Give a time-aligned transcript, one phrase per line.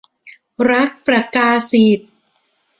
[0.69, 1.99] รักประกาศิต